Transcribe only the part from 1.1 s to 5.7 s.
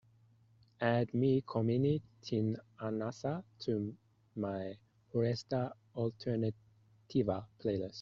Me Kommeni Tin Anasa to my propuesta